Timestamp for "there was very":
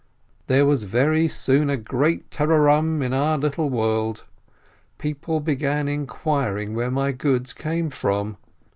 0.47-1.27